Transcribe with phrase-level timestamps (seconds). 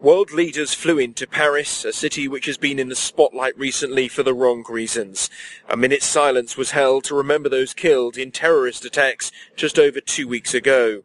[0.00, 4.22] World leaders flew into Paris, a city which has been in the spotlight recently for
[4.22, 5.28] the wrong reasons.
[5.68, 10.26] A minute's silence was held to remember those killed in terrorist attacks just over two
[10.26, 11.02] weeks ago.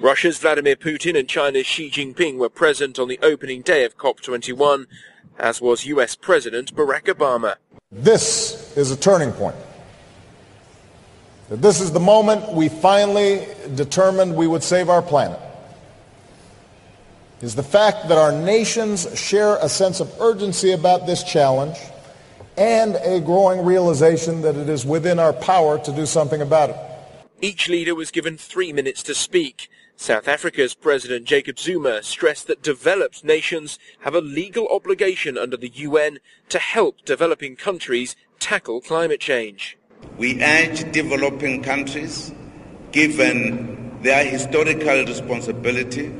[0.00, 4.86] Russia's Vladimir Putin and China's Xi Jinping were present on the opening day of COP21,
[5.40, 7.56] as was US President Barack Obama.
[7.90, 9.56] This is a turning point.
[11.50, 15.40] This is the moment we finally determined we would save our planet
[17.42, 21.76] is the fact that our nations share a sense of urgency about this challenge
[22.56, 26.76] and a growing realization that it is within our power to do something about it.
[27.42, 29.68] Each leader was given three minutes to speak.
[29.96, 35.68] South Africa's President Jacob Zuma stressed that developed nations have a legal obligation under the
[35.68, 39.76] UN to help developing countries tackle climate change.
[40.16, 42.32] We urge developing countries,
[42.92, 46.12] given their historical responsibility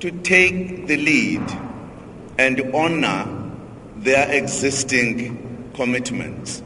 [0.00, 1.42] to take the lead
[2.38, 3.52] and honor
[3.96, 6.62] their existing commitments.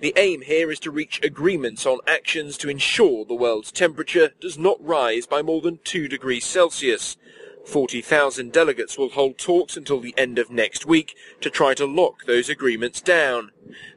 [0.00, 4.58] The aim here is to reach agreements on actions to ensure the world's temperature does
[4.58, 7.18] not rise by more than 2 degrees Celsius.
[7.66, 12.24] 40,000 delegates will hold talks until the end of next week to try to lock
[12.24, 13.50] those agreements down.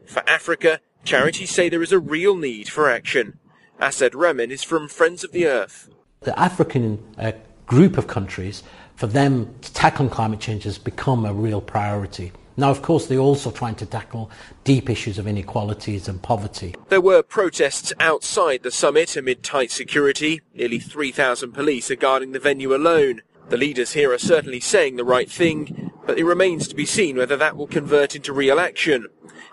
[0.06, 3.40] For Africa, charities say there is a real need for action.
[3.80, 5.90] Asad Rehman is from Friends of the Earth.
[6.20, 7.32] The African uh,
[7.66, 8.62] group of countries,
[8.96, 12.32] for them tackling climate change has become a real priority.
[12.56, 14.30] Now, of course, they're also trying to tackle
[14.64, 16.76] deep issues of inequalities and poverty.
[16.90, 20.42] There were protests outside the summit amid tight security.
[20.54, 23.22] Nearly 3,000 police are guarding the venue alone.
[23.50, 27.18] The leaders here are certainly saying the right thing, but it remains to be seen
[27.18, 29.08] whether that will convert into real action.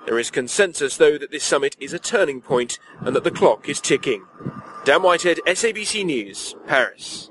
[0.07, 3.69] There is consensus, though, that this summit is a turning point and that the clock
[3.69, 4.27] is ticking.
[4.85, 7.29] Dan Whitehead, SABC News, Paris.